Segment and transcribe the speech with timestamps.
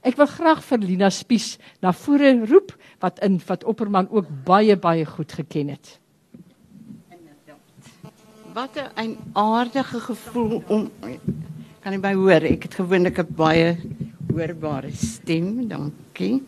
[0.00, 4.76] Ek wil graag vir Lina Spies na vore roep wat in wat Opperman ook baie
[4.76, 5.98] baie goed geken het.
[8.54, 10.90] Wat 'n aardige gevoel om
[11.80, 12.42] kan jy my hoor?
[12.42, 13.76] Ek het gewoonlik 'n baie
[14.32, 15.68] hoorbare stem.
[15.68, 16.42] Dankie.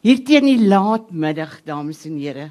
[0.00, 2.50] Hier teen die laatmiddag, dames en here,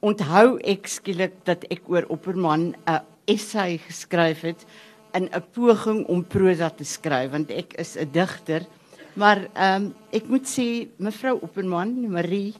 [0.00, 4.66] onthou ek skielik dat ek oor Opperman 'n essay geskryf het
[5.14, 8.66] in 'n poging om prosa te skryf want ek is 'n digter.
[9.14, 12.54] Maar ehm um, ek moet sê mevrou Opperman, Marie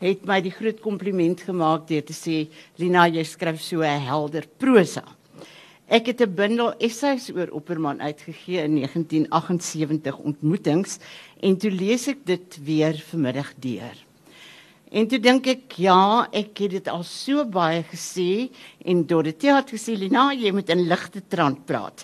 [0.00, 5.04] het my die groot kompliment gemaak deur te sê Lina jy skryf so helder prosa.
[5.90, 10.98] Ek het 'n bundel essays oor Opperman uitgegee in 1978 ontmoetings
[11.40, 14.09] en toe lees ek dit weer vanmiddag deur.
[14.90, 18.50] En toe dink ek ja, ek het dit al so baie gesê
[18.82, 22.02] en Dorothea het gesê Lina, jy moet in ligte trant praat.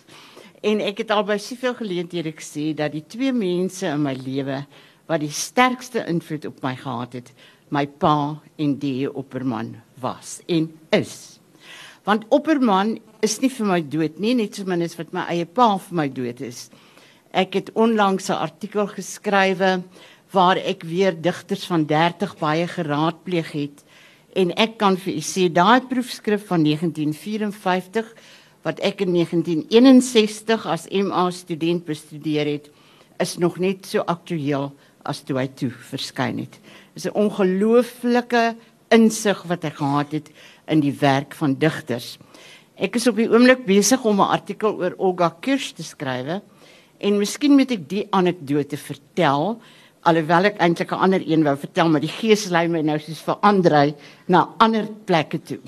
[0.62, 4.60] En ek het al by soveel geleenthede gesê dat die twee mense in my lewe
[5.10, 7.32] wat die sterkste invloed op my gehad het,
[7.74, 11.40] my pa en die Opperman was en is.
[12.06, 15.46] Want Opperman is nie vir my dood nie, net so min as wat my eie
[15.46, 16.68] pa vir my dood is.
[17.34, 19.82] Ek het onlangs 'n artikel geskrywe
[20.30, 23.84] waar ek weer digters van 30 baie geraadpleeg het
[24.36, 28.10] en ek kan vir u sê daai proefskrif van 1954
[28.66, 32.70] wat ek in 1961 as MA student bestudeer het
[33.22, 34.72] is nog net so aktueel
[35.06, 36.58] as toe hy toe verskyn het.
[36.94, 38.56] Dis 'n ongelooflike
[38.90, 40.30] insig wat hy gehad het
[40.66, 42.18] in die werk van digters.
[42.76, 46.42] Ek is op die oomblik besig om 'n artikel oor Olga Kirsch te skryf
[46.98, 49.60] en miskien moet ek die anekdote vertel
[50.06, 53.20] alhoewel ek eintlik 'n ander een wou vertel, maar die gees lei my nou soos
[53.20, 53.94] vir Andrei
[54.28, 55.58] na ander plekke toe.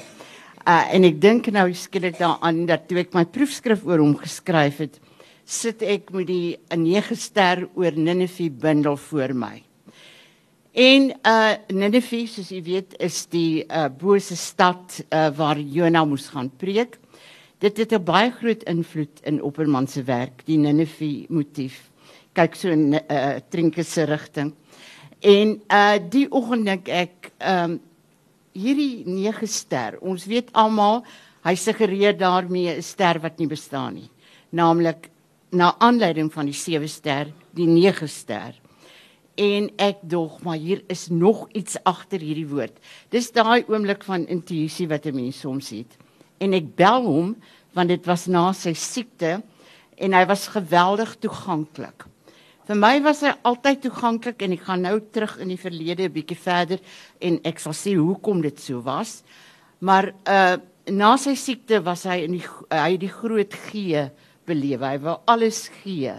[0.66, 4.78] Uh en ek dink nou skielik daaraan dat toe ek my proefskrif oor hom geskryf
[4.78, 5.00] het,
[5.44, 9.62] sit ek met die 'n 9 ster oor Ninive bundel voor my.
[10.72, 16.28] En uh Ninive, soos jy weet, is die uh bose stad uh waar Jona moes
[16.28, 16.98] gaan preek.
[17.58, 21.90] Dit het 'n baie groot invloed in Opperman se werk, die Ninive motief
[22.38, 24.54] kyk so in uh, eh, trinke se rigting.
[25.20, 27.78] En uh die oggend dink ek ehm um,
[28.58, 29.98] hierdie 9 ster.
[30.02, 31.04] Ons weet almal
[31.46, 34.10] hy suggereer daarmee 'n ster wat nie bestaan nie.
[34.50, 35.10] Naamlik
[35.50, 38.54] na aanleiding van die 7 ster, die 9 ster.
[39.36, 42.74] En ek dog maar hier is nog iets agter hierdie woord.
[43.10, 45.96] Dis daai oomblik van intuïsie wat 'n mens soms het.
[46.40, 47.36] En ek bel hom
[47.72, 49.42] want dit was na sy siekte
[49.96, 52.06] en hy was geweldig toeganklik.
[52.68, 56.12] Vir my was hy altyd toeganklik en ek gaan nou terug in die verlede 'n
[56.12, 56.80] bietjie verder
[57.18, 59.22] en ek sal sê hoekom dit so was.
[59.80, 60.58] Maar uh
[60.88, 64.10] na sy siekte was hy in die hy het die groot gee
[64.44, 64.80] beleef.
[64.80, 66.12] Hy wou alles gee.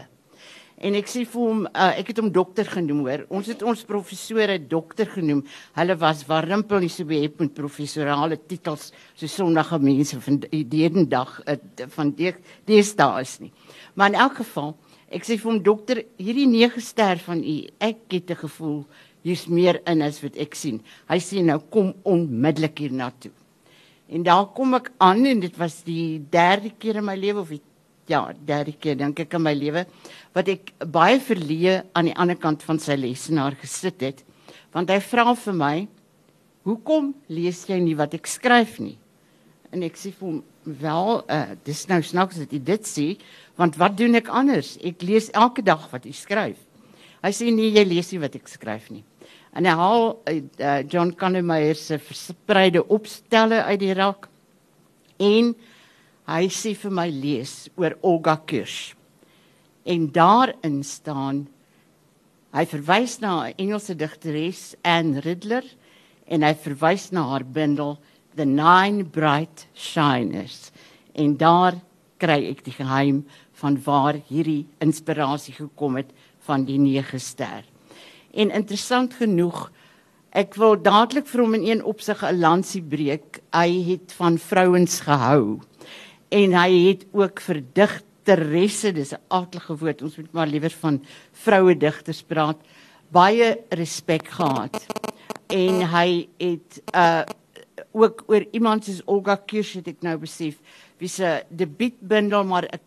[0.78, 3.26] En ek sê vir hom uh, ek het hom dokter genoem hoor.
[3.30, 5.46] Ons het ons professore dokter genoem.
[5.78, 11.42] Hulle was warmpel nie so behep met professorale titels so sonnige mense van die hedendag
[11.46, 11.58] uh,
[11.94, 12.34] van die
[12.66, 13.52] deesdae is nie.
[13.94, 14.78] Maar in elk geval
[15.09, 18.86] Ek sê vir hom dokter, hierdie 9 ster van u, ek het 'n gevoel
[19.24, 20.80] hier's meer in as wat ek sien.
[21.09, 23.31] Hy sê nou kom onmiddellik hier na toe.
[24.09, 27.50] En daar kom ek aan en dit was die derde keer in my lewe of
[27.50, 27.62] die,
[28.09, 29.86] ja, derde keer dink ek in my lewe
[30.34, 34.24] wat ek baie verleë aan die ander kant van sy lesenaar gesit het.
[34.74, 35.88] Want hy vra vir my,
[36.66, 38.97] "Hoekom lees jy nie wat ek skryf nie?"
[39.72, 40.44] En ek sê vir hom,
[40.80, 43.18] "Wel, uh, dis nou snaaks dat jy dit sê,
[43.59, 44.78] Want wat doen ek anders?
[44.80, 46.59] Ek lees elke dag wat u skryf.
[47.19, 49.03] Hy sê nee, jy lees nie wat ek skryf nie.
[49.52, 54.29] En hy haal uh, John Kannemeyer se verspreide opstelle uit die rak
[55.19, 55.52] en
[56.29, 58.94] hy sê vir my lees oor Olga Kirsch.
[59.84, 61.47] En daarin staan
[62.56, 65.68] hy verwys na 'n Engelse digteres Anne Riddler
[66.31, 67.97] en hy verwys na haar bundel
[68.40, 70.72] The Nine Bright Shiners.
[71.12, 71.76] En daar
[72.24, 73.26] kry ek die geheim
[73.60, 76.14] van waar hierdie inspirasie gekom het
[76.48, 77.66] van die nege ster.
[78.32, 79.66] En interessant genoeg,
[80.32, 83.41] ek wil dadelik vir hom in een opsig 'n lansie breek.
[83.52, 85.59] Hy het van vrouens gehou
[86.32, 91.03] en hy het ook vir digteresse, dis 'n aardige woord, ons moet maar liewer van
[91.34, 92.58] vroue digters praat,
[93.12, 94.85] baie respek gehad.
[95.50, 97.24] En hy het uh
[97.91, 100.59] ook oor iemand soos Olga Kirsch het ek nou besef,
[100.99, 102.79] wie se debuutbundel maar 'n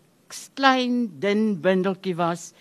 [0.55, 2.53] klein dun bundeltjie was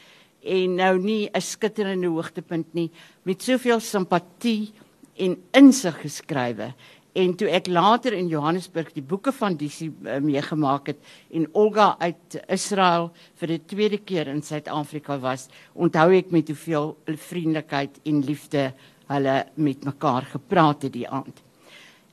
[0.44, 2.92] en nou nie 'n skitterende hoogtepunt nie
[3.24, 4.72] met soveel simpatie
[5.16, 6.74] en insig geskrywe
[7.12, 11.02] En toe ek later in Johannesburg die boeke van Disi uh, meegemaak het
[11.36, 13.10] en Olga uit Israel
[13.42, 18.70] vir die tweede keer in Suid-Afrika was, onthou ek met hoeveel vriendelikheid en liefde
[19.12, 21.44] hulle met mekaar gepraat het die aand.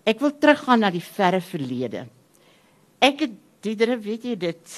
[0.09, 2.07] Ek wil teruggaan na die verre verlede.
[3.01, 4.75] Ek het Diedere, weet jy dit?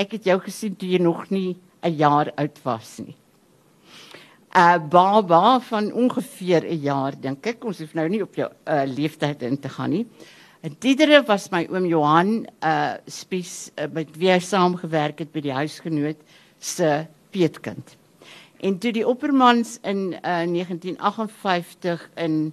[0.00, 3.14] Ek het jou gesien toe jy nog nie 'n jaar oud was nie.
[4.54, 7.64] 'n baba van ongeveer 'n jaar dink ek.
[7.64, 10.06] Ons hoef nou nie op jou uh, leeftyd in te gaan nie.
[10.62, 15.40] En Diedere was my oom Johan uh spies uh, met wie hy saamgewerk het by
[15.40, 16.18] die huisgenoot
[16.58, 17.96] se peetkind.
[18.60, 22.52] En toe die oppermans in uh 1958 in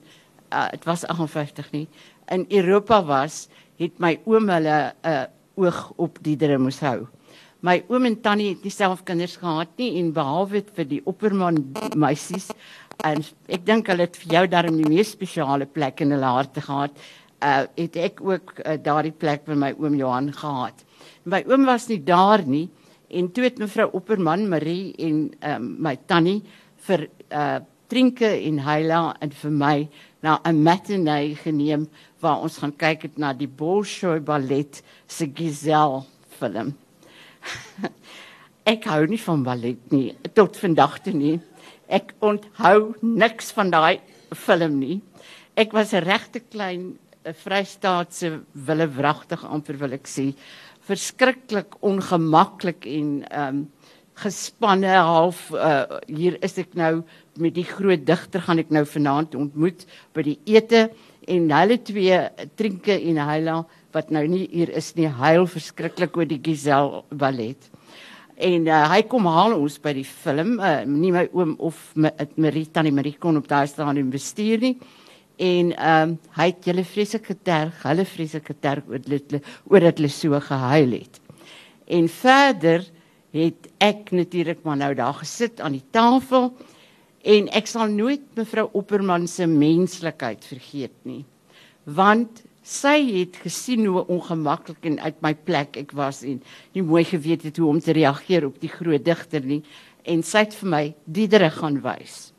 [0.52, 1.88] uh dit was 58 nie
[2.31, 3.48] in Europa was,
[3.80, 7.08] het my oom hulle 'n uh, oog op Diedere moes hou
[7.66, 11.60] my oom en tannie het nie self kinders gehad nie en behalwe vir die opperman
[12.00, 12.50] meisies
[13.08, 16.64] en ek dink hulle het vir jou daarom die mees spesiale plek in hulle harte
[16.64, 16.96] gehad.
[17.40, 20.84] Uh het ek ook uh, daardie plek by my oom Johan gehad.
[21.24, 22.68] My oom was nie daar nie
[23.10, 26.42] en toe het mevrou Opperman Marie en um, my tannie
[26.88, 29.77] vir uh drinke en heila en vir my
[30.21, 31.88] na 'n matinee geneem
[32.21, 36.03] waar ons gaan kyk het na die Bolshoi ballet se Giselle
[36.39, 36.75] film.
[38.74, 41.39] ek hou nie van ballet nie tot vandag toe nie.
[41.88, 44.00] Ek onthou niks van daai
[44.35, 45.01] film nie.
[45.56, 50.33] Ek was 'n regte klein Vrystaatse wille wragtig amper wil ek sê.
[50.88, 53.68] Verskriklik ongemaklik en ehm um,
[54.24, 57.01] gespanne half uh, hier is ek nou
[57.39, 59.86] met die groot digter gaan ek nou vanaand ontmoet
[60.16, 60.89] by die ete
[61.30, 62.19] en hulle twee
[62.60, 63.60] drinke en hyla
[63.95, 67.69] wat nou nie hier is nie, huil verskriklik oor die Giselle ballet.
[68.39, 72.12] En uh, hy kom haal ons by die film, uh, nie my oom of my
[72.39, 74.75] Marie tannie Marie kon op daai staan en bestuur nie.
[75.39, 80.00] En ehm um, hy het julle vreeslike terg, hulle vreeslike terg oor dit oor dat
[80.00, 81.19] hulle so gehuil het.
[81.88, 82.83] En verder
[83.36, 86.52] het ek natuurlik maar nou daar gesit aan die tafel
[87.22, 91.26] en ek sal nooit mevrou Opperman se menslikheid vergeet nie.
[91.84, 96.42] Want sy het gesien hoe ongemaklik en uit my plek ek was en
[96.74, 99.62] nie mooi geweet het hoe om te reageer op die groot digter nie
[100.10, 102.31] en sy het vir my diedere gaan wys.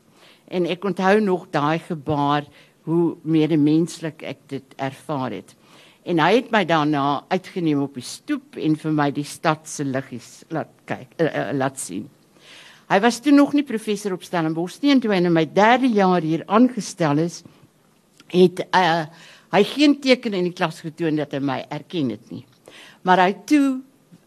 [0.51, 2.47] En ek onthou nog daai gebaar
[2.89, 5.53] hoe medemenslik ek dit ervaar het.
[6.03, 9.85] En hy het my daarna uitgeneem op die stoep en vir my die stad se
[9.85, 12.07] liggies laat kyk, uh, uh, laat sien.
[12.91, 15.93] Hy was toe nog nie professor op Stellenbosch nie en toe hy in my 3de
[15.95, 17.41] jaar hier aangestel is,
[18.33, 19.05] het uh,
[19.53, 22.43] hy geen teken in die klas getoon dat hy my erken het nie.
[23.05, 23.79] Maar hy toe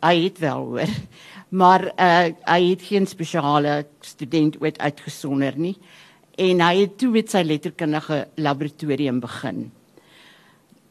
[0.04, 0.96] hy het wel hoor.
[1.54, 5.76] Maar uh, hy het geen spesiale student ooit uitgesonder nie
[6.34, 9.68] en hy het toe met sy letterkundige laboratorium begin.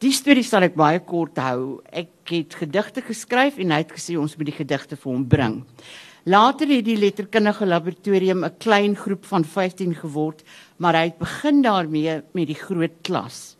[0.04, 1.78] Die storie sal ek baie kort hou.
[1.88, 5.54] Ek het gedigte geskryf en hy het gesê ons moet die gedigte vir hom bring.
[6.28, 10.44] Later het die letterkundige laboratorium 'n klein groep van 15 geword,
[10.78, 13.56] maar hy het begin daarmee met die groot klas.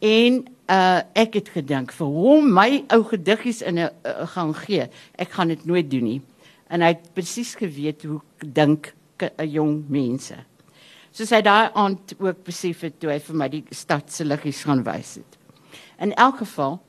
[0.00, 4.88] En uh ek het gedink vir hom my ou gediggies in 'n uh, gang gee.
[5.16, 6.22] Ek gaan dit nooit doen nie.
[6.68, 10.36] En hy het presies geweet hoe dink 'n jong mense.
[11.12, 14.64] Soos hy daai aand ook besef het toe hy vir my die stad se liggies
[14.64, 15.41] gaan wys het.
[16.00, 16.80] In elk geval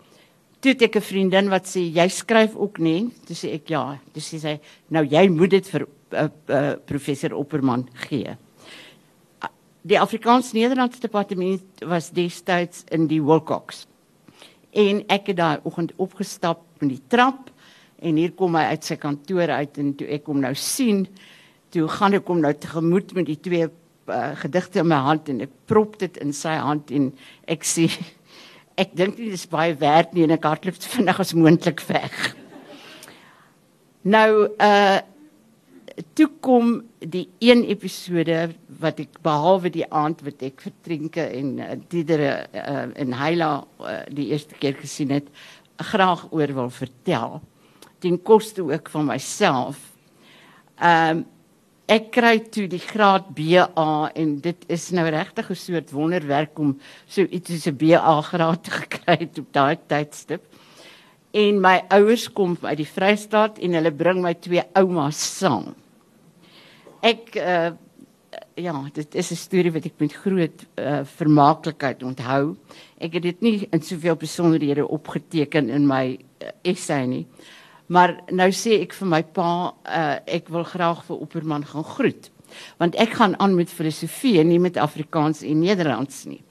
[0.60, 4.00] toe ek 'n vriendin wat sê jy skryf ook nê, toe sê ek ja.
[4.14, 4.60] Dis sê sy
[4.90, 8.38] nou jy moet dit vir uh, uh, professor Opperman gee
[9.84, 13.84] die Afrikaans-Nederlandse departement was destyds in die Wilcox.
[14.72, 17.52] En ek het daai oggend opgestap met die trap
[18.04, 21.06] en hier kom hy uit sy kantoor uit en toe ek hom nou sien,
[21.76, 25.44] toe gaan ek hom nou tegemoet met die twee uh, gedigte in my hand en
[25.46, 27.12] ek prop dit in sy hand en
[27.52, 27.90] ek sê
[28.80, 32.36] ek dink dit is baie werd nie en ek hardloop so vinnig as moontlik weg.
[34.04, 35.02] Nou uh
[36.18, 41.76] toe kom die een episode wat ek behalwe die aand wat ek vertrinke en uh,
[41.92, 45.30] diedere uh, in Heila uh, die eerste keer gesien het
[45.92, 47.42] graag oor wil vertel
[48.02, 49.78] ten koste ook van myself.
[50.82, 51.26] Ehm um,
[51.86, 56.80] ek kry toe die graad BA en dit is nou regtig 'n soort wonderwerk om
[57.08, 60.42] so iets soos 'n BA graad te kry op daai tydstip.
[61.34, 65.74] En my ouers kom uit die Vrystaat en hulle bring my twee oumas saam
[67.04, 67.72] ek uh,
[68.56, 72.56] ja, dit is 'n storie wat ek met groot uh, vermaaklikheid onthou.
[72.98, 77.26] Ek het dit nie in soveel besonderhede opgeteken in my uh, essay nie.
[77.94, 79.50] Maar nou sê ek vir my pa,
[79.86, 82.32] uh, ek wil graag vir Opperman gaan groet.
[82.82, 86.42] Want ek gaan aan met filosofie en nie met Afrikaans en Nederlands nie.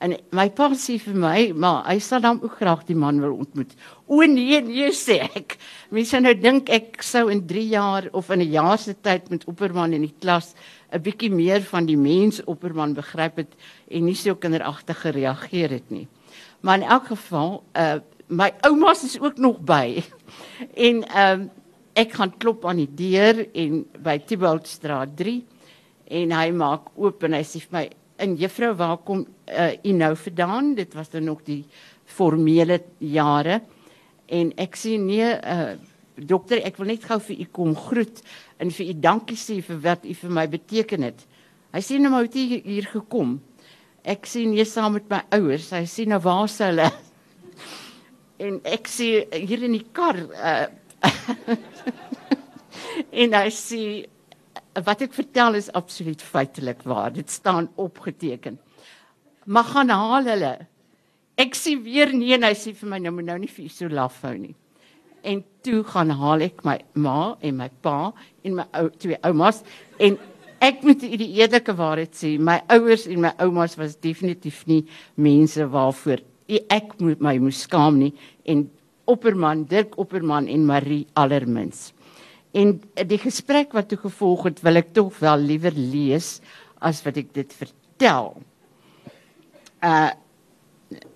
[0.00, 3.34] En my pa sê vir my, maar hy sal dan ook graag die man wil
[3.42, 3.74] ontmoet.
[4.08, 5.58] O nee, nee sê ek.
[5.92, 9.44] Mense nou dink ek sou in 3 jaar of in 'n jaar se tyd met
[9.44, 10.54] Opperman in die klas
[10.90, 13.52] 'n bietjie meer van die mens Opperman begryp het
[13.90, 16.08] en nie so kinderagtig gereageer het nie.
[16.62, 20.02] Maar in elk geval, uh my ouma is ook nog by.
[20.74, 21.50] En ehm um,
[21.98, 25.40] ek gaan klop aan die deur en by Thibaultstraat 3
[26.20, 27.82] en hy maak oop en hy sê vir my
[28.22, 30.74] en juffrou waar kom uh, u nou vandaan?
[30.78, 31.64] Dit was dan nog die
[32.06, 33.58] formele jare.
[34.30, 35.74] En ek sê nee uh,
[36.14, 38.22] dokter ek wil net gou vir u kom groet
[38.62, 41.26] en vir u dankie sê vir wat u vir my beteken het.
[41.74, 43.38] Hy sê nou maar hoe het u hier gekom?
[44.06, 45.72] Ek sê nee saam met my ouers.
[45.74, 46.90] Hy sê nou waar is hulle
[48.40, 50.66] en ek sê hier in die kar uh,
[53.22, 53.82] en hy sê
[54.86, 57.10] wat ek vertel is absoluut feitelik waar.
[57.12, 58.58] Dit staan opgeteken.
[59.44, 60.54] Maar gaan haal hulle.
[61.40, 63.90] Ek sien weer nee en hy sê vir my nou moet nou nie vir so
[63.90, 64.54] laf hou nie.
[65.26, 68.12] En toe gaan haal ek my ma en my pa
[68.46, 69.60] en my ou twee oumas
[70.00, 70.16] en
[70.64, 74.82] ek moet u die eerlike waarheid sê, my ouers en my oumas was definitief nie
[75.16, 76.20] mense waarvoor
[76.72, 78.12] ek moet my moes skaam nie
[78.50, 78.66] en
[79.10, 81.90] Opperman, Dirk Opperman en Marie allermins.
[82.54, 86.38] En die gesprek wat toe gevolg het, wil ek tog wel liewer lees
[86.82, 88.34] as wat ek dit vertel.
[89.82, 90.10] Uh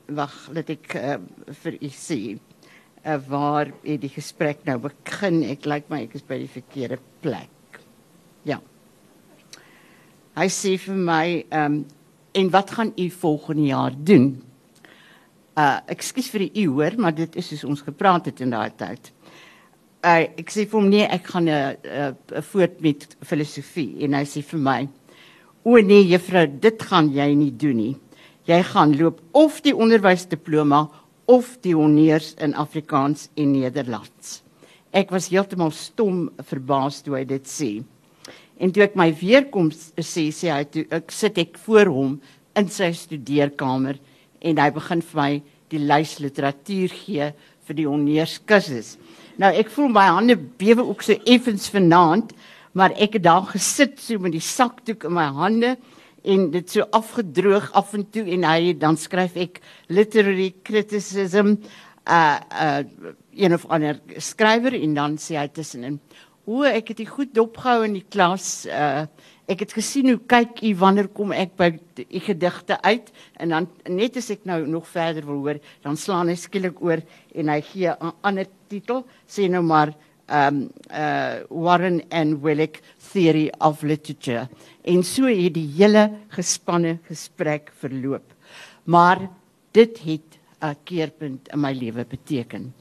[0.05, 1.15] wag, laat ek uh,
[1.63, 5.41] vir u sê uh, waar het die gesprek nou begin.
[5.49, 7.79] Ek lyk my ek is by die verkeerde plek.
[8.45, 8.59] Ja.
[10.37, 11.85] Hy sê vir my, ehm um,
[12.35, 14.33] en wat gaan u volgende jaar doen?
[15.55, 18.71] Uh ekskuus vir die u hoor, maar dit is soos ons gepraat het in daai
[18.75, 19.13] tyd
[20.05, 24.15] uh, ek sê vir hom nee, ek gaan 'n uh, uh, voort met filosofie en
[24.15, 24.81] hy sê vir my:
[25.65, 27.97] "O nee, juffrou, dit gaan jy nie doen nie.
[28.47, 30.89] Jy gaan loop of die onderwysdiploma
[31.27, 34.43] of die honneurs in Afrikaans en Nederlands."
[34.93, 37.83] Ek was heeltemal stom verbaas toe hy dit sê.
[38.61, 42.21] En toe ek my weer kom sê sê hy toe ek sit ek voor hom
[42.55, 43.99] in sy studeerkamer
[44.45, 45.33] en hy begin vir my
[45.73, 47.31] die lys literatuur gee
[47.65, 48.95] vir die honneurs kursus.
[49.41, 52.35] Nou ek voel my hande bewe ook so effens vanaand,
[52.77, 55.75] maar ek het daar gesit so met die sakdoek in my hande
[56.25, 59.61] en dit so afgedroog af en toe en hy dan skryf ek
[59.93, 61.57] literary criticism
[62.05, 62.83] uh uh
[63.35, 65.99] een of ander skrywer en dan sê hy tussenin
[66.45, 69.07] o ek het dit goed dopgehou in die klas uh
[69.47, 71.69] ek het gesien hoe kyk u wanneer kom ek by
[72.09, 76.29] u gedigte uit en dan net as ek nou nog verder wil hoor dan slaan
[76.33, 77.03] hy skielik oor
[77.35, 79.93] en hy gee 'n ander titel sê nou maar
[80.29, 82.81] um uh Warren and Willick
[83.13, 84.49] Theory of Literature.
[84.85, 88.25] En so het die hele gespanne gesprek verloop.
[88.85, 89.29] Maar
[89.73, 92.73] dit het 'n keerpunt in my lewe beteken.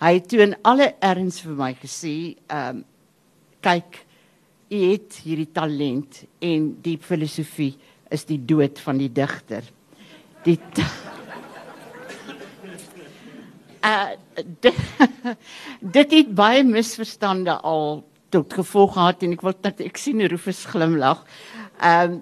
[0.00, 2.84] Hy het toe in alle erns vir my gesê um
[3.60, 4.06] kyk
[4.70, 7.72] u het hierdie talent en die filosofie
[8.14, 9.66] is die dood van die digter.
[10.46, 10.58] Die
[13.84, 14.10] uh,
[14.64, 14.78] dit,
[15.98, 20.64] dit het baie misverstande al tot gevolg gehad en ek wil dat ek sien Rufus
[20.70, 21.24] glimlag.
[21.80, 22.20] Ehm um,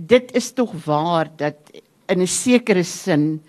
[0.00, 1.70] dit is tog waar dat
[2.08, 3.42] in 'n sekere sin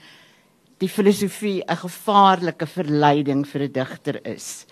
[0.78, 4.66] die filosofie 'n gevaarlike verleiding vir 'n digter is.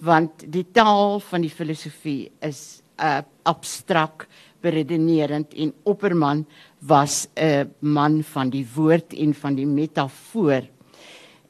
[0.00, 4.26] Want die taal van die filosofie is uh, abstrak
[4.60, 6.46] beredenerend en Opperman
[6.78, 10.62] was 'n man van die woord en van die metafoor.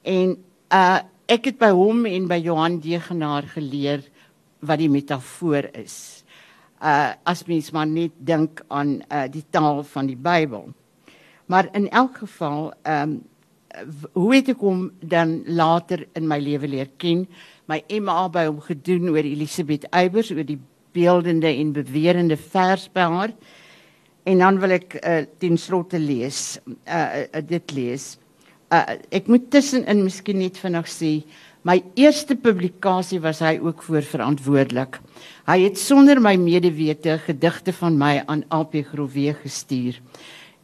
[0.02, 0.36] En
[0.72, 4.00] uh ek het by hom en by Johan Degenaar geleer
[4.60, 6.24] wat die metafoor is.
[6.80, 10.72] Uh as mens maar net dink aan uh die taal van die Bybel.
[11.46, 13.22] Maar in elk geval, ehm um,
[14.12, 17.26] hoe het ek hom dan later in my lewe leer ken?
[17.68, 20.58] My MA by hom gedoen oor Elisabeth Eybers oor die
[20.98, 23.34] beeldende en bewerende vers by haar.
[24.28, 28.16] En dan wil ek uh, ten slotte lees, uh, uh, dit lees.
[28.68, 28.82] Uh,
[29.14, 31.12] ek moet tussenin miskien net vinnig sê,
[31.68, 34.98] my eerste publikasie was hy ook voor verantwoordelik.
[35.48, 39.98] Hy het sonder my medewete gedigte van my aan AP Groewe gestuur.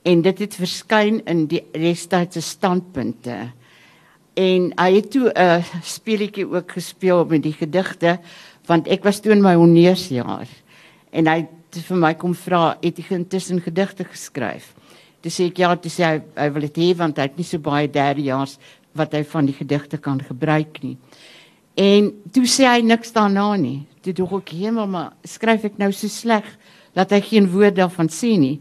[0.04, 3.38] En dit het verskyn in die destydse standpunte.
[4.36, 8.18] En hy het toe 'n speletjie ook gespeel met die gedigte
[8.68, 10.48] want ek was toe in my honeursjaar
[11.12, 14.72] en hy het vir my kom vra het jy intussen gedigte geskryf
[15.24, 17.58] dis sê ek ja dis hy, hy wil dit hê want hy het nie so
[17.58, 18.58] baie derdejaars
[18.94, 20.96] wat hy van die gedigte kan gebruik nie
[21.80, 25.92] en toe sê hy niks daarna nie toe dog ek hemel maar skryf ek nou
[25.92, 26.46] so sleg
[26.94, 28.58] dat hy geen woord daarvan sê nie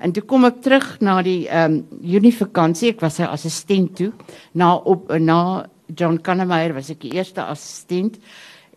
[0.00, 2.94] En toe kom ek terug na die ehm um, Junie vakansie.
[2.94, 4.08] Ek was sy assistent toe.
[4.56, 8.16] Na op na John Kannemeyer was ek die eerste assistent.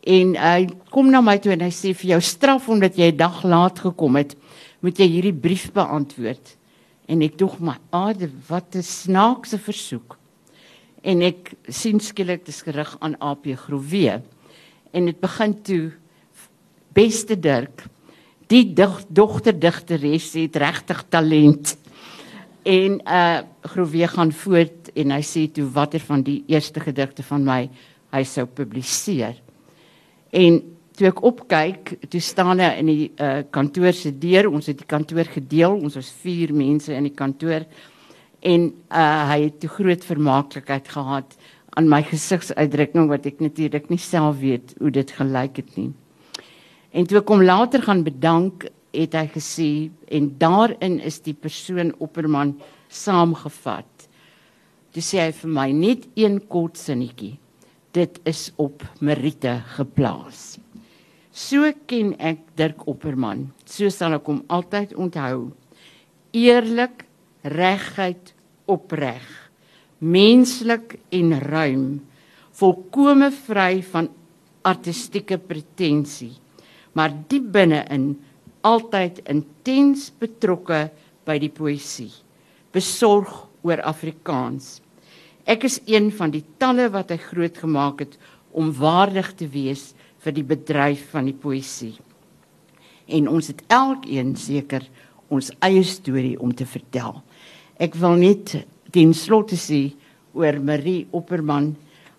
[0.04, 3.18] En hy kom na my toe en hy sê vir jou straf omdat jy 'n
[3.18, 4.36] dag laat gekom het,
[4.82, 6.58] moet jy hierdie brief beantwoord.
[7.08, 8.18] En ek dog maar, "Ag,
[8.48, 10.18] wat 'n snaakse versoek."
[11.04, 14.22] En ek sien skielik dit is gerig aan AP Groewe.
[14.94, 15.92] En dit begin toe
[16.94, 17.84] beste Dirk
[18.48, 18.74] die
[19.10, 21.78] dogter digteres het regtig talent.
[22.64, 27.46] En uh Groewe gaan voort en hy sê toe watter van die eerste gedigte van
[27.48, 27.70] my
[28.12, 29.38] hy sou publiseer.
[30.34, 30.60] En
[30.98, 34.50] toe ek opkyk, toe staan hy in die uh kantoor se deur.
[34.50, 35.78] Ons het die kantoor gedeel.
[35.78, 37.68] Ons was 4 mense in die kantoor.
[38.42, 41.38] En uh hy het 'n groot vermaaklikheid gehad
[41.76, 45.92] aan my gesigsuitdrukking wat ek natuurlik nie self weet hoe dit gelyk het nie.
[46.94, 51.94] En toe ek hom later gaan bedank, het hy gesê en daarin is die persoon
[51.98, 52.54] Opperman
[52.90, 54.08] saamgevat.
[54.94, 57.40] Toe sê hy vir my net een kort sinnetjie.
[57.94, 60.58] Dit is op Merite geplaas.
[61.34, 63.48] So ken ek Dirk Opperman.
[63.66, 65.52] So sal ek hom altyd onthou.
[66.34, 67.06] Eerlik,
[67.46, 68.34] regheid,
[68.70, 69.26] opreg.
[70.02, 71.86] Menslik en ruim.
[72.58, 74.10] Volkome vry van
[74.66, 76.34] artistieke pretensie
[76.94, 78.14] maar diep binne-in
[78.64, 80.86] altyd intens betrokke
[81.28, 82.12] by die poësie,
[82.74, 83.32] besorg
[83.66, 84.78] oor Afrikaans.
[85.46, 88.18] Ek is een van die talle wat hy groot gemaak het
[88.56, 89.92] om waardig te wees
[90.24, 91.98] vir die bedryf van die poësie.
[93.12, 94.86] En ons het elkeen seker
[95.34, 97.20] ons eie storie om te vertel.
[97.76, 98.56] Ek wil net
[98.94, 99.92] ten slotte sê
[100.34, 101.74] oor Marie Opperman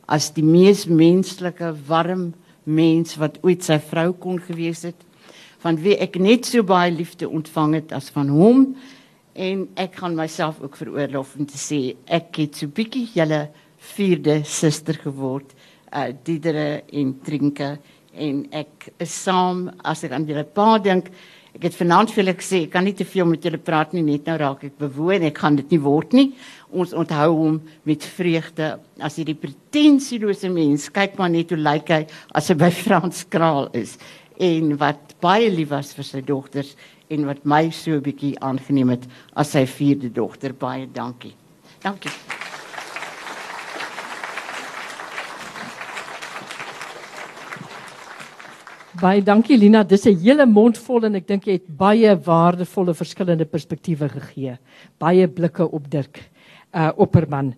[0.04, 2.33] as die mees menslike, warm
[2.64, 5.00] mens wat ooit sy vrou kon gewees het
[5.64, 8.66] van wie ek net so baie liefde ontvang het as van hom
[9.35, 13.49] en ek gaan myself ook veroorloof om te sê ek het so bietjie julle
[13.95, 15.55] vierde suster geword
[15.95, 17.76] uh Diedere en Trinke.
[18.14, 21.11] En ek is saam as ek aan julle pa dink
[21.55, 24.03] ek het vanaand vir julle gesê ek kan nie te veel met julle praat nie
[24.03, 26.26] net nou raak ek bewoon ek gaan dit nie word nie.
[26.75, 30.89] Ons onthou hom met vreugde as hierdie pretensielose mens.
[30.91, 32.02] Kyk maar net hoe lyk hy
[32.35, 33.99] as hy by Frans Kraal is
[34.38, 36.75] en wat baie lief was vir sy dogters
[37.10, 40.52] en wat my so 'n bietjie aangeneem het as sy vierde dogter.
[40.52, 41.34] Baie dankie.
[41.82, 42.10] Dankie.
[49.00, 52.94] Baie dankie Lina, dis 'n hele mond vol en ek dink jy het baie waardevolle
[52.94, 54.58] verskillende perspektiewe gegee.
[54.99, 56.30] Baie blikke op Dirk
[56.75, 57.54] uh Opperman.